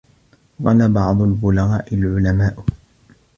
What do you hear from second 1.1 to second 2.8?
الْبُلَغَاءِ الْعُلَمَاءُ